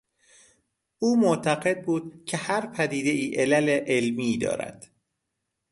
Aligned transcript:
او 0.99 1.15
معتقد 1.19 1.85
بود 1.85 2.25
که 2.25 2.37
هر 2.37 2.67
پدیدهای 2.67 3.35
علل 3.35 3.83
علمی 3.87 4.37
دارد. 4.37 4.89